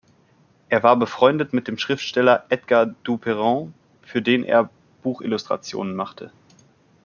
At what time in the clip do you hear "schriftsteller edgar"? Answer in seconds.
1.77-2.87